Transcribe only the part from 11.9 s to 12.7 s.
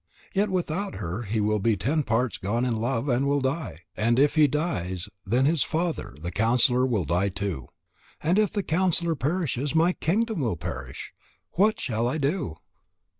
I do?"